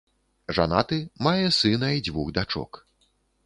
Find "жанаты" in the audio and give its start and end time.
0.57-0.97